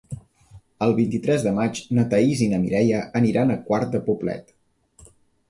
[0.85, 4.53] El vint-i-tres de maig na Thaís i na Mireia aniran a Quart de Poblet.